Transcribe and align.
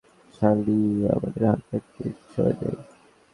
সালি, 0.35 0.79
আমাদের 1.15 1.43
হাতে 1.49 1.75
এক 1.77 1.83
মিনিট 1.93 2.17
সময় 2.33 2.55
নেই! 2.61 2.75